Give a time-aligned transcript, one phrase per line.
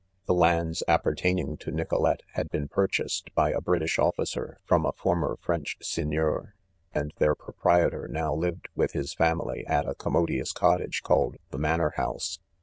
[0.25, 5.15] The lands appertaining to Nicolet had been .purchased by a British officer from a for
[5.15, 6.55] mer French Seigneur,
[6.91, 11.91] and their proprietor now lived with his family at a commodious cottage called" the manor
[11.97, 12.39] house.